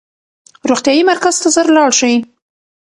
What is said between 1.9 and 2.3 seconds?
شئ.